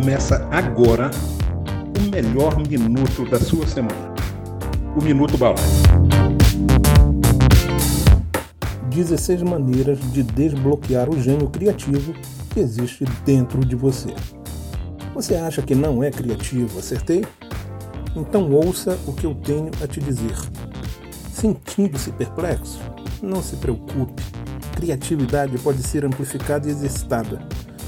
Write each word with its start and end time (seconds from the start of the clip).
Começa 0.00 0.48
agora 0.50 1.10
o 1.98 2.10
melhor 2.10 2.56
minuto 2.66 3.28
da 3.28 3.38
sua 3.38 3.66
semana. 3.66 4.14
O 4.96 5.04
Minuto 5.04 5.36
Balada. 5.36 5.60
16 8.88 9.42
maneiras 9.42 9.98
de 10.10 10.22
desbloquear 10.22 11.10
o 11.10 11.20
gênio 11.20 11.50
criativo 11.50 12.14
que 12.48 12.60
existe 12.60 13.04
dentro 13.26 13.62
de 13.62 13.76
você. 13.76 14.14
Você 15.14 15.34
acha 15.34 15.60
que 15.60 15.74
não 15.74 16.02
é 16.02 16.10
criativo? 16.10 16.78
Acertei? 16.78 17.22
Então 18.16 18.50
ouça 18.50 18.98
o 19.06 19.12
que 19.12 19.26
eu 19.26 19.34
tenho 19.34 19.70
a 19.84 19.86
te 19.86 20.00
dizer. 20.00 20.34
Sentindo-se 21.30 22.10
perplexo? 22.12 22.80
Não 23.22 23.42
se 23.42 23.54
preocupe. 23.56 24.22
Criatividade 24.74 25.58
pode 25.58 25.82
ser 25.82 26.06
amplificada 26.06 26.66
e 26.66 26.70
exercitada. 26.70 27.46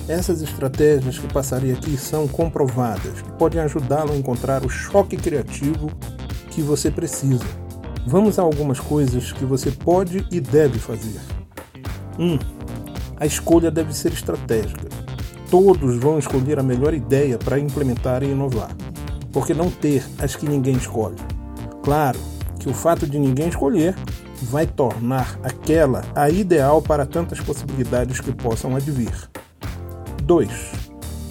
Essas 0.09 0.43
estratégias 0.43 1.19
que 1.19 1.33
passarei 1.33 1.73
aqui 1.73 1.97
são 1.97 2.27
comprovadas, 2.27 3.23
que 3.23 3.33
podem 3.33 3.61
ajudá-lo 3.61 4.13
a 4.13 4.17
encontrar 4.17 4.65
o 4.65 4.69
choque 4.69 5.17
criativo 5.17 5.91
que 6.51 6.61
você 6.61 6.91
precisa. 6.91 7.45
Vamos 8.07 8.39
a 8.39 8.43
algumas 8.43 8.81
coisas 8.81 9.31
que 9.31 9.45
você 9.45 9.71
pode 9.71 10.27
e 10.31 10.41
deve 10.41 10.81
fazer. 10.81 11.21
1. 12.19 12.25
Um, 12.25 12.39
a 13.17 13.27
escolha 13.27 13.71
deve 13.71 13.95
ser 13.95 14.13
estratégica. 14.13 14.89
Todos 15.49 15.97
vão 15.99 16.19
escolher 16.19 16.59
a 16.59 16.63
melhor 16.63 16.93
ideia 16.95 17.39
para 17.39 17.59
implementar 17.59 18.25
e 18.25 18.31
inovar, 18.31 18.75
porque 19.33 19.55
não 19.55 19.71
ter 19.71 20.05
as 20.19 20.35
que 20.35 20.49
ninguém 20.49 20.75
escolhe. 20.75 21.17
Claro 21.83 22.19
que 22.59 22.69
o 22.69 22.75
fato 22.75 23.07
de 23.07 23.19
ninguém 23.19 23.49
escolher 23.49 23.95
vai 24.43 24.67
tornar 24.67 25.39
aquela 25.45 26.03
a 26.15 26.29
ideal 26.29 26.83
para 26.83 27.07
tantas 27.07 27.39
possibilidades 27.39 28.21
que 28.21 28.33
possam 28.33 28.75
advir. 28.75 29.32
2. 30.23 30.49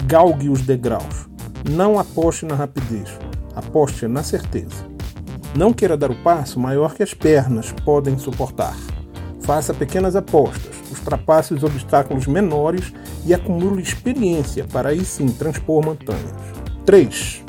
Galgue 0.04 0.50
os 0.50 0.60
degraus. 0.62 1.26
Não 1.68 1.98
aposte 1.98 2.44
na 2.44 2.54
rapidez, 2.54 3.08
aposte 3.54 4.06
na 4.06 4.22
certeza. 4.22 4.86
Não 5.56 5.72
queira 5.72 5.96
dar 5.96 6.10
o 6.10 6.22
passo 6.22 6.60
maior 6.60 6.94
que 6.94 7.02
as 7.02 7.14
pernas 7.14 7.72
podem 7.84 8.18
suportar. 8.18 8.76
Faça 9.40 9.72
pequenas 9.72 10.14
apostas, 10.14 10.74
ultrapasse 10.90 11.54
os 11.54 11.64
obstáculos 11.64 12.26
menores 12.26 12.92
e 13.24 13.32
acumule 13.32 13.82
experiência 13.82 14.66
para 14.70 14.90
aí 14.90 15.04
sim 15.04 15.28
transpor 15.28 15.84
montanhas. 15.84 16.32
3. 16.84 17.42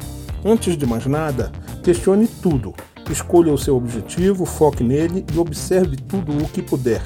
Antes 0.45 0.77
de 0.77 0.85
mais 0.85 1.05
nada, 1.05 1.51
questione 1.83 2.27
tudo. 2.27 2.73
Escolha 3.09 3.53
o 3.53 3.57
seu 3.57 3.75
objetivo, 3.75 4.45
foque 4.45 4.83
nele 4.83 5.25
e 5.33 5.37
observe 5.37 5.97
tudo 5.97 6.31
o 6.37 6.47
que 6.47 6.61
puder. 6.61 7.01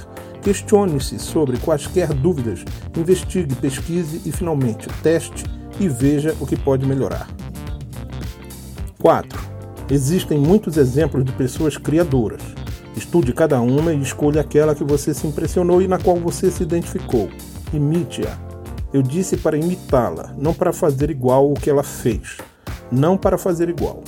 Questione-se 0.48 1.20
sobre 1.20 1.58
quaisquer 1.58 2.14
dúvidas, 2.14 2.64
investigue, 2.98 3.54
pesquise 3.54 4.22
e 4.26 4.32
finalmente 4.32 4.88
teste 5.04 5.44
e 5.78 5.90
veja 5.90 6.34
o 6.40 6.48
que 6.48 6.56
pode 6.56 6.86
melhorar. 6.86 7.28
4. 8.98 9.38
Existem 9.92 10.40
muitos 10.40 10.78
exemplos 10.78 11.26
de 11.26 11.34
pessoas 11.34 11.76
criadoras. 11.76 12.42
Estude 12.96 13.34
cada 13.34 13.60
uma 13.60 13.92
e 13.92 14.02
escolha 14.02 14.40
aquela 14.40 14.74
que 14.74 14.86
você 14.86 15.14
se 15.14 15.28
impressionou 15.28 15.82
e 15.82 15.88
na 15.90 16.00
qual 16.00 16.16
você 16.16 16.50
se 16.50 16.64
identificou. 16.64 17.28
Imite-a. 17.74 18.38
Eu 18.94 19.02
disse 19.02 19.36
para 19.36 19.58
imitá-la, 19.58 20.34
não 20.38 20.54
para 20.54 20.72
fazer 20.72 21.12
igual 21.12 21.52
o 21.52 21.56
que 21.56 21.70
ela 21.70 21.84
fez. 21.84 22.38
Não 22.90 23.18
para 23.18 23.38
fazer 23.38 23.68
igual. 23.68 24.02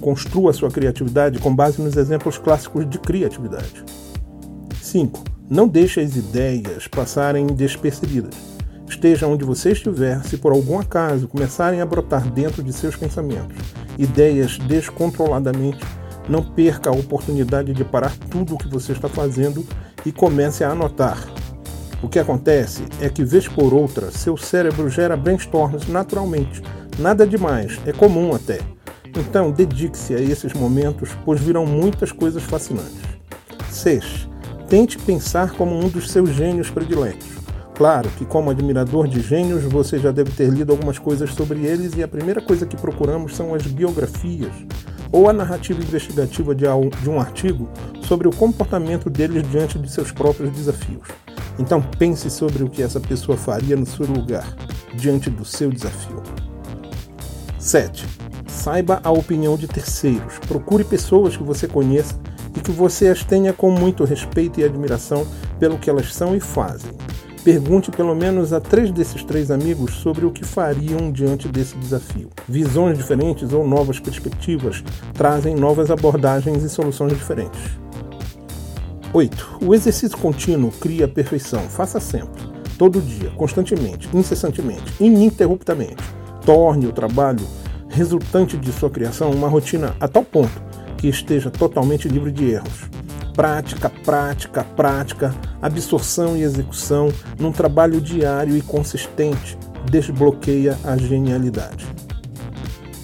Construa 0.00 0.54
sua 0.54 0.70
criatividade 0.70 1.38
com 1.40 1.54
base 1.54 1.82
nos 1.82 1.94
exemplos 1.94 2.38
clássicos 2.38 2.88
de 2.88 2.98
criatividade. 2.98 3.84
5. 4.80 5.33
Não 5.48 5.68
deixe 5.68 6.00
as 6.00 6.16
ideias 6.16 6.88
passarem 6.88 7.46
despercebidas. 7.46 8.34
Esteja 8.88 9.26
onde 9.26 9.44
você 9.44 9.72
estiver, 9.72 10.22
se 10.24 10.36
por 10.36 10.52
algum 10.52 10.78
acaso 10.78 11.28
começarem 11.28 11.80
a 11.80 11.86
brotar 11.86 12.30
dentro 12.30 12.62
de 12.62 12.72
seus 12.72 12.96
pensamentos 12.96 13.56
ideias 13.98 14.58
descontroladamente, 14.58 15.84
não 16.28 16.42
perca 16.42 16.90
a 16.90 16.92
oportunidade 16.92 17.72
de 17.72 17.84
parar 17.84 18.16
tudo 18.30 18.54
o 18.54 18.58
que 18.58 18.68
você 18.68 18.92
está 18.92 19.08
fazendo 19.08 19.64
e 20.04 20.12
comece 20.12 20.64
a 20.64 20.70
anotar. 20.70 21.18
O 22.02 22.08
que 22.08 22.18
acontece 22.18 22.84
é 23.00 23.08
que, 23.08 23.24
vez 23.24 23.48
por 23.48 23.72
outra, 23.72 24.10
seu 24.10 24.36
cérebro 24.36 24.88
gera 24.88 25.16
brainstorms 25.16 25.86
naturalmente. 25.86 26.62
Nada 26.98 27.26
demais, 27.26 27.78
é 27.86 27.92
comum 27.92 28.34
até. 28.34 28.60
Então, 29.16 29.50
dedique-se 29.50 30.14
a 30.14 30.20
esses 30.20 30.52
momentos, 30.52 31.10
pois 31.24 31.40
virão 31.40 31.64
muitas 31.64 32.10
coisas 32.10 32.42
fascinantes. 32.42 33.00
6. 33.70 34.28
Tente 34.68 34.98
pensar 34.98 35.52
como 35.52 35.78
um 35.78 35.88
dos 35.88 36.10
seus 36.10 36.30
gênios 36.30 36.70
prediletos. 36.70 37.28
Claro 37.74 38.08
que, 38.16 38.24
como 38.24 38.50
admirador 38.50 39.06
de 39.08 39.20
gênios, 39.20 39.64
você 39.64 39.98
já 39.98 40.10
deve 40.10 40.30
ter 40.30 40.48
lido 40.48 40.72
algumas 40.72 40.98
coisas 40.98 41.34
sobre 41.34 41.66
eles, 41.66 41.92
e 41.96 42.02
a 42.02 42.08
primeira 42.08 42.40
coisa 42.40 42.64
que 42.64 42.76
procuramos 42.76 43.34
são 43.34 43.54
as 43.54 43.62
biografias 43.66 44.52
ou 45.12 45.28
a 45.28 45.32
narrativa 45.32 45.80
investigativa 45.80 46.54
de 46.54 47.08
um 47.08 47.20
artigo 47.20 47.68
sobre 48.02 48.26
o 48.26 48.34
comportamento 48.34 49.10
deles 49.10 49.48
diante 49.50 49.78
de 49.78 49.90
seus 49.90 50.10
próprios 50.10 50.50
desafios. 50.50 51.06
Então 51.58 51.80
pense 51.98 52.30
sobre 52.30 52.64
o 52.64 52.68
que 52.68 52.82
essa 52.82 52.98
pessoa 52.98 53.36
faria 53.36 53.76
no 53.76 53.86
seu 53.86 54.06
lugar, 54.06 54.56
diante 54.94 55.30
do 55.30 55.44
seu 55.44 55.70
desafio. 55.70 56.22
7. 57.58 58.06
Saiba 58.48 59.00
a 59.04 59.10
opinião 59.10 59.56
de 59.56 59.68
terceiros. 59.68 60.38
Procure 60.48 60.84
pessoas 60.84 61.36
que 61.36 61.42
você 61.42 61.68
conheça 61.68 62.14
que 62.64 62.72
você 62.72 63.08
as 63.08 63.22
tenha 63.22 63.52
com 63.52 63.70
muito 63.70 64.04
respeito 64.04 64.58
e 64.58 64.64
admiração 64.64 65.26
pelo 65.60 65.78
que 65.78 65.90
elas 65.90 66.12
são 66.12 66.34
e 66.34 66.40
fazem. 66.40 66.90
Pergunte 67.44 67.90
pelo 67.90 68.14
menos 68.14 68.54
a 68.54 68.60
três 68.60 68.90
desses 68.90 69.22
três 69.22 69.50
amigos 69.50 69.96
sobre 69.96 70.24
o 70.24 70.30
que 70.30 70.46
fariam 70.46 71.12
diante 71.12 71.46
desse 71.46 71.76
desafio. 71.76 72.30
Visões 72.48 72.96
diferentes 72.96 73.52
ou 73.52 73.68
novas 73.68 74.00
perspectivas 74.00 74.82
trazem 75.12 75.54
novas 75.54 75.90
abordagens 75.90 76.62
e 76.62 76.70
soluções 76.70 77.12
diferentes. 77.12 77.60
8. 79.12 79.58
O 79.62 79.74
exercício 79.74 80.16
contínuo 80.16 80.72
cria 80.72 81.06
perfeição. 81.06 81.60
Faça 81.68 82.00
sempre, 82.00 82.42
todo 82.78 83.00
dia, 83.00 83.30
constantemente, 83.36 84.08
incessantemente, 84.14 84.94
ininterruptamente. 84.98 86.02
Torne 86.46 86.86
o 86.86 86.92
trabalho 86.92 87.46
resultante 87.90 88.56
de 88.56 88.72
sua 88.72 88.88
criação 88.88 89.30
uma 89.30 89.48
rotina 89.48 89.94
a 90.00 90.08
tal 90.08 90.24
ponto 90.24 90.73
que 91.04 91.08
esteja 91.10 91.50
totalmente 91.50 92.08
livre 92.08 92.32
de 92.32 92.52
erros 92.52 92.88
prática, 93.34 93.90
prática, 93.90 94.64
prática, 94.64 95.34
absorção 95.60 96.34
e 96.34 96.42
execução 96.42 97.12
num 97.38 97.52
trabalho 97.52 98.00
diário 98.00 98.56
e 98.56 98.62
consistente 98.62 99.58
desbloqueia 99.90 100.78
a 100.82 100.96
genialidade. 100.96 101.84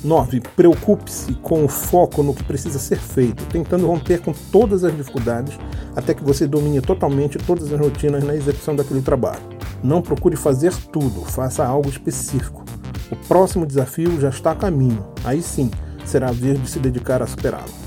9. 0.02 0.40
Preocupe-se 0.56 1.34
com 1.34 1.64
o 1.64 1.68
foco 1.68 2.22
no 2.22 2.32
que 2.32 2.42
precisa 2.42 2.78
ser 2.78 2.96
feito, 2.96 3.44
tentando 3.46 3.86
romper 3.86 4.20
com 4.20 4.32
todas 4.50 4.82
as 4.82 4.96
dificuldades 4.96 5.58
até 5.94 6.14
que 6.14 6.24
você 6.24 6.46
domine 6.46 6.80
totalmente 6.80 7.36
todas 7.36 7.70
as 7.70 7.78
rotinas 7.78 8.24
na 8.24 8.34
execução 8.34 8.74
daquele 8.74 9.02
trabalho. 9.02 9.42
Não 9.82 10.00
procure 10.00 10.36
fazer 10.36 10.72
tudo, 10.90 11.22
faça 11.26 11.66
algo 11.66 11.90
específico. 11.90 12.64
O 13.10 13.16
próximo 13.26 13.66
desafio 13.66 14.18
já 14.18 14.30
está 14.30 14.52
a 14.52 14.56
caminho, 14.56 15.04
aí 15.22 15.42
sim 15.42 15.70
será 16.06 16.28
a 16.28 16.32
vez 16.32 16.58
de 16.62 16.70
se 16.70 16.78
dedicar 16.78 17.20
a 17.20 17.26
superá-lo. 17.26 17.79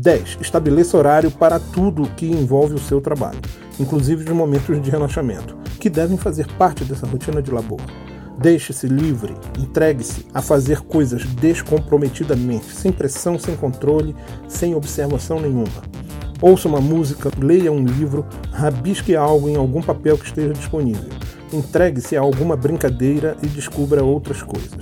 10. 0.00 0.38
Estabeleça 0.40 0.96
horário 0.96 1.30
para 1.30 1.60
tudo 1.60 2.08
que 2.16 2.26
envolve 2.26 2.72
o 2.72 2.78
seu 2.78 3.02
trabalho, 3.02 3.38
inclusive 3.78 4.24
os 4.24 4.30
momentos 4.30 4.80
de 4.80 4.90
relaxamento, 4.90 5.54
que 5.78 5.90
devem 5.90 6.16
fazer 6.16 6.46
parte 6.54 6.84
dessa 6.84 7.06
rotina 7.06 7.42
de 7.42 7.50
labor. 7.50 7.82
Deixe-se 8.38 8.86
livre, 8.86 9.34
entregue-se 9.58 10.24
a 10.32 10.40
fazer 10.40 10.80
coisas 10.80 11.26
descomprometidamente, 11.26 12.74
sem 12.74 12.90
pressão, 12.90 13.38
sem 13.38 13.54
controle, 13.54 14.16
sem 14.48 14.74
observação 14.74 15.38
nenhuma. 15.38 15.82
Ouça 16.40 16.66
uma 16.66 16.80
música, 16.80 17.30
leia 17.38 17.70
um 17.70 17.84
livro, 17.84 18.24
rabisque 18.50 19.14
algo 19.14 19.50
em 19.50 19.56
algum 19.56 19.82
papel 19.82 20.16
que 20.16 20.24
esteja 20.24 20.54
disponível. 20.54 21.10
Entregue-se 21.52 22.16
a 22.16 22.22
alguma 22.22 22.56
brincadeira 22.56 23.36
e 23.42 23.46
descubra 23.46 24.02
outras 24.02 24.42
coisas. 24.42 24.80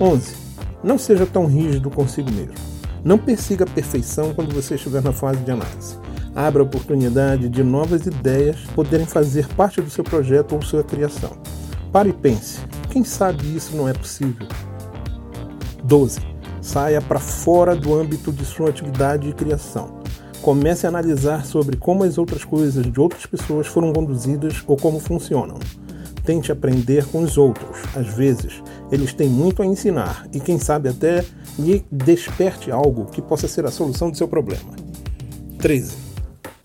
11. 0.00 0.34
Não 0.82 0.96
seja 0.96 1.26
tão 1.26 1.44
rígido 1.44 1.90
consigo 1.90 2.30
mesmo. 2.30 2.69
Não 3.02 3.16
persiga 3.16 3.64
a 3.64 3.70
perfeição 3.70 4.34
quando 4.34 4.54
você 4.54 4.74
estiver 4.74 5.02
na 5.02 5.12
fase 5.12 5.40
de 5.40 5.50
análise. 5.50 5.96
Abra 6.34 6.62
a 6.62 6.66
oportunidade 6.66 7.48
de 7.48 7.62
novas 7.62 8.06
ideias 8.06 8.58
poderem 8.74 9.06
fazer 9.06 9.48
parte 9.48 9.80
do 9.80 9.90
seu 9.90 10.04
projeto 10.04 10.54
ou 10.54 10.62
sua 10.62 10.84
criação. 10.84 11.32
Pare 11.90 12.10
e 12.10 12.12
pense: 12.12 12.60
quem 12.90 13.02
sabe 13.02 13.56
isso 13.56 13.76
não 13.76 13.88
é 13.88 13.92
possível? 13.92 14.46
12. 15.82 16.20
Saia 16.60 17.00
para 17.00 17.18
fora 17.18 17.74
do 17.74 17.98
âmbito 17.98 18.30
de 18.30 18.44
sua 18.44 18.68
atividade 18.68 19.28
e 19.28 19.32
criação. 19.32 20.00
Comece 20.42 20.86
a 20.86 20.88
analisar 20.88 21.44
sobre 21.44 21.76
como 21.76 22.04
as 22.04 22.16
outras 22.16 22.44
coisas 22.44 22.90
de 22.90 23.00
outras 23.00 23.26
pessoas 23.26 23.66
foram 23.66 23.92
conduzidas 23.92 24.62
ou 24.66 24.76
como 24.76 25.00
funcionam. 25.00 25.58
Tente 26.24 26.52
aprender 26.52 27.06
com 27.06 27.22
os 27.22 27.36
outros. 27.36 27.78
Às 27.94 28.08
vezes, 28.08 28.62
eles 28.92 29.12
têm 29.12 29.28
muito 29.28 29.62
a 29.62 29.66
ensinar 29.66 30.26
e, 30.32 30.38
quem 30.38 30.58
sabe, 30.58 30.88
até 30.88 31.24
lhe 31.60 31.84
desperte 31.90 32.70
algo 32.70 33.06
que 33.06 33.22
possa 33.22 33.46
ser 33.46 33.64
a 33.66 33.70
solução 33.70 34.10
do 34.10 34.16
seu 34.16 34.26
problema. 34.26 34.74
13. 35.58 36.10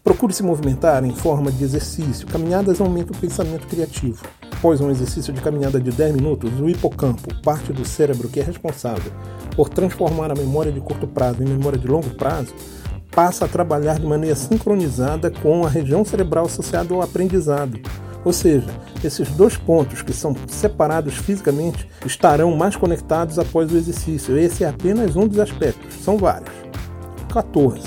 Procure 0.03 0.31
se 0.31 0.43
movimentar 0.43 1.03
em 1.03 1.13
forma 1.13 1.51
de 1.51 1.63
exercício. 1.63 2.27
Caminhadas 2.27 2.79
aumentam 2.79 3.15
o 3.15 3.19
pensamento 3.19 3.67
criativo. 3.67 4.23
Após 4.51 4.79
um 4.79 4.89
exercício 4.89 5.33
de 5.33 5.41
caminhada 5.41 5.79
de 5.79 5.91
10 5.91 6.15
minutos, 6.15 6.59
o 6.59 6.69
hipocampo, 6.69 7.33
parte 7.41 7.73
do 7.73 7.83
cérebro 7.83 8.29
que 8.29 8.39
é 8.39 8.43
responsável 8.43 9.11
por 9.55 9.69
transformar 9.69 10.31
a 10.31 10.35
memória 10.35 10.71
de 10.71 10.79
curto 10.79 11.07
prazo 11.07 11.41
em 11.41 11.47
memória 11.47 11.79
de 11.79 11.87
longo 11.87 12.09
prazo, 12.11 12.53
passa 13.11 13.45
a 13.45 13.47
trabalhar 13.47 13.99
de 13.99 14.05
maneira 14.05 14.35
sincronizada 14.35 15.31
com 15.31 15.65
a 15.65 15.69
região 15.69 16.03
cerebral 16.03 16.45
associada 16.45 16.93
ao 16.93 17.01
aprendizado. 17.01 17.79
Ou 18.25 18.33
seja, 18.33 18.67
esses 19.03 19.29
dois 19.29 19.55
pontos 19.55 20.01
que 20.01 20.11
são 20.11 20.35
separados 20.47 21.13
fisicamente 21.13 21.87
estarão 22.03 22.55
mais 22.57 22.75
conectados 22.75 23.37
após 23.37 23.71
o 23.71 23.77
exercício. 23.77 24.35
Esse 24.37 24.63
é 24.63 24.67
apenas 24.67 25.15
um 25.15 25.27
dos 25.27 25.39
aspectos, 25.39 25.93
são 26.03 26.17
vários. 26.17 26.49
14. 27.31 27.79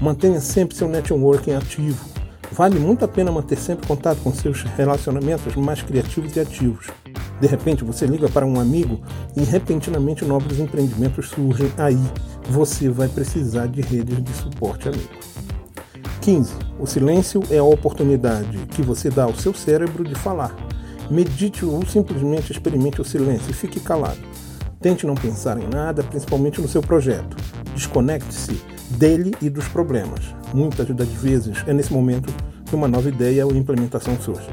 Mantenha 0.00 0.40
sempre 0.40 0.76
seu 0.76 0.88
networking 0.88 1.52
ativo. 1.52 2.04
Vale 2.50 2.78
muito 2.78 3.04
a 3.04 3.08
pena 3.08 3.30
manter 3.30 3.56
sempre 3.56 3.86
contato 3.86 4.18
com 4.18 4.32
seus 4.32 4.62
relacionamentos 4.62 5.54
mais 5.54 5.80
criativos 5.80 6.34
e 6.34 6.40
ativos. 6.40 6.88
De 7.40 7.46
repente 7.46 7.84
você 7.84 8.04
liga 8.04 8.28
para 8.28 8.44
um 8.44 8.58
amigo 8.58 9.00
e 9.36 9.44
repentinamente 9.44 10.24
novos 10.24 10.58
empreendimentos 10.58 11.28
surgem 11.28 11.70
aí. 11.76 12.02
Você 12.50 12.88
vai 12.88 13.06
precisar 13.06 13.66
de 13.66 13.80
redes 13.80 14.24
de 14.24 14.32
suporte 14.32 14.88
amigo. 14.88 15.08
15. 16.28 16.52
O 16.78 16.86
silêncio 16.86 17.42
é 17.50 17.56
a 17.56 17.64
oportunidade 17.64 18.58
que 18.66 18.82
você 18.82 19.08
dá 19.08 19.24
ao 19.24 19.34
seu 19.34 19.54
cérebro 19.54 20.04
de 20.04 20.14
falar. 20.14 20.54
Medite 21.10 21.64
ou 21.64 21.82
simplesmente 21.86 22.52
experimente 22.52 23.00
o 23.00 23.04
silêncio 23.04 23.50
e 23.50 23.54
fique 23.54 23.80
calado. 23.80 24.18
Tente 24.78 25.06
não 25.06 25.14
pensar 25.14 25.58
em 25.58 25.66
nada, 25.66 26.02
principalmente 26.02 26.60
no 26.60 26.68
seu 26.68 26.82
projeto. 26.82 27.34
Desconecte-se 27.74 28.60
dele 28.90 29.34
e 29.40 29.48
dos 29.48 29.68
problemas. 29.68 30.20
Muitas 30.52 30.86
das 30.94 31.08
vezes 31.08 31.64
é 31.66 31.72
nesse 31.72 31.94
momento 31.94 32.30
que 32.66 32.76
uma 32.76 32.86
nova 32.86 33.08
ideia 33.08 33.46
ou 33.46 33.56
implementação 33.56 34.14
surge. 34.20 34.50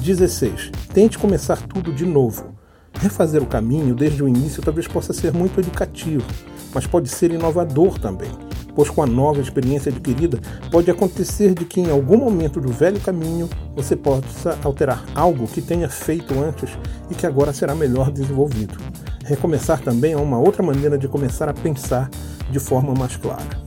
16. 0.00 0.72
Tente 0.92 1.18
começar 1.18 1.62
tudo 1.68 1.92
de 1.92 2.04
novo. 2.04 2.52
Refazer 2.94 3.40
o 3.40 3.46
caminho 3.46 3.94
desde 3.94 4.24
o 4.24 4.28
início 4.28 4.60
talvez 4.60 4.88
possa 4.88 5.12
ser 5.12 5.32
muito 5.32 5.60
educativo, 5.60 6.26
mas 6.74 6.84
pode 6.84 7.08
ser 7.10 7.30
inovador 7.30 7.96
também, 7.96 8.32
pois 8.74 8.90
com 8.90 9.02
a 9.02 9.06
nova 9.06 9.40
experiência 9.40 9.90
adquirida, 9.90 10.38
pode 10.70 10.90
acontecer 10.90 11.54
de 11.54 11.64
que 11.64 11.80
em 11.80 11.90
algum 11.90 12.16
momento 12.16 12.60
do 12.60 12.72
velho 12.72 13.00
caminho 13.00 13.48
você 13.74 13.96
possa 13.96 14.58
alterar 14.62 15.04
algo 15.14 15.46
que 15.46 15.62
tenha 15.62 15.88
feito 15.88 16.34
antes 16.38 16.70
e 17.10 17.14
que 17.14 17.26
agora 17.26 17.52
será 17.52 17.74
melhor 17.74 18.10
desenvolvido. 18.10 18.78
Recomeçar 19.24 19.80
também 19.80 20.12
é 20.12 20.16
uma 20.16 20.38
outra 20.38 20.62
maneira 20.62 20.98
de 20.98 21.08
começar 21.08 21.48
a 21.48 21.54
pensar 21.54 22.10
de 22.50 22.58
forma 22.58 22.94
mais 22.94 23.16
clara. 23.16 23.64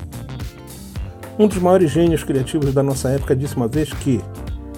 Um 1.39 1.47
dos 1.47 1.57
maiores 1.57 1.91
gênios 1.91 2.23
criativos 2.23 2.73
da 2.73 2.83
nossa 2.83 3.09
época 3.09 3.35
disse 3.35 3.55
uma 3.55 3.67
vez 3.67 3.93
que, 3.93 4.21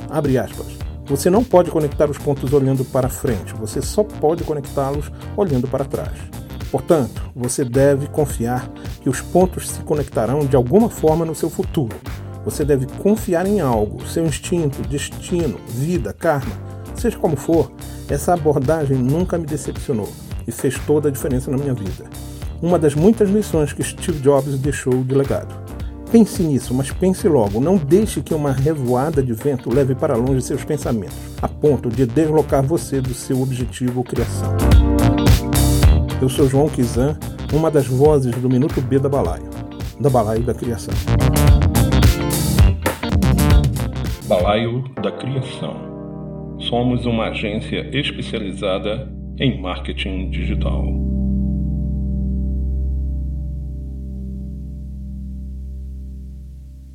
abre 0.09 0.37
aspas, 0.37 0.67
você 1.05 1.29
não 1.29 1.43
pode 1.43 1.71
conectar 1.71 2.09
os 2.09 2.17
pontos 2.17 2.53
olhando 2.53 2.85
para 2.85 3.09
frente, 3.09 3.53
você 3.55 3.81
só 3.81 4.03
pode 4.03 4.43
conectá-los 4.43 5.11
olhando 5.35 5.67
para 5.67 5.83
trás. 5.83 6.38
Portanto, 6.71 7.31
você 7.35 7.65
deve 7.65 8.07
confiar 8.07 8.69
que 9.01 9.09
os 9.09 9.21
pontos 9.21 9.69
se 9.69 9.81
conectarão 9.81 10.45
de 10.45 10.55
alguma 10.55 10.89
forma 10.89 11.25
no 11.25 11.33
seu 11.33 11.49
futuro. 11.49 11.95
Você 12.45 12.63
deve 12.63 12.85
confiar 13.01 13.45
em 13.47 13.59
algo, 13.59 14.07
seu 14.07 14.25
instinto, 14.25 14.81
destino, 14.87 15.59
vida, 15.67 16.13
karma, 16.13 16.55
seja 16.95 17.17
como 17.17 17.35
for, 17.35 17.71
essa 18.07 18.33
abordagem 18.33 18.97
nunca 18.97 19.37
me 19.37 19.45
decepcionou 19.45 20.09
e 20.47 20.51
fez 20.51 20.77
toda 20.79 21.09
a 21.09 21.11
diferença 21.11 21.51
na 21.51 21.57
minha 21.57 21.73
vida. 21.73 22.05
Uma 22.61 22.77
das 22.77 22.93
muitas 22.93 23.29
lições 23.29 23.71
que 23.71 23.83
Steve 23.83 24.19
Jobs 24.19 24.57
deixou 24.59 25.03
de 25.03 25.15
legado. 25.15 25.53
Pense 26.11 26.41
nisso, 26.41 26.73
mas 26.73 26.91
pense 26.91 27.27
logo. 27.27 27.61
Não 27.61 27.77
deixe 27.77 28.21
que 28.21 28.33
uma 28.33 28.51
revoada 28.51 29.21
de 29.21 29.31
vento 29.31 29.73
leve 29.73 29.93
para 29.93 30.15
longe 30.15 30.41
seus 30.41 30.63
pensamentos, 30.63 31.15
a 31.41 31.47
ponto 31.47 31.89
de 31.89 32.05
deslocar 32.05 32.63
você 32.63 32.99
do 32.99 33.13
seu 33.13 33.41
objetivo 33.41 33.99
ou 33.99 34.03
criação. 34.03 34.57
Eu 36.21 36.27
sou 36.27 36.49
João 36.49 36.67
Kizan, 36.67 37.17
uma 37.53 37.71
das 37.71 37.87
vozes 37.87 38.35
do 38.35 38.49
Minuto 38.49 38.81
B 38.81 38.99
da 38.99 39.07
Balaio, 39.07 39.49
da 40.01 40.09
Balaio 40.09 40.43
da 40.43 40.53
Criação. 40.53 40.93
Balaio 44.27 44.83
da 45.01 45.13
Criação. 45.13 46.57
Somos 46.59 47.05
uma 47.05 47.29
agência 47.29 47.89
especializada 47.97 49.09
em 49.39 49.61
marketing 49.61 50.29
digital. 50.29 50.83